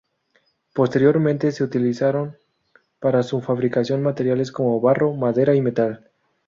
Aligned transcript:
Posteriormente 0.73 1.51
se 1.51 1.63
utilizaron 1.63 2.35
para 2.99 3.21
su 3.21 3.39
fabricación 3.39 4.01
materiales 4.01 4.51
como 4.51 4.81
barro, 4.81 5.13
madera 5.13 5.53
y 5.53 5.61
metal. 5.61 6.09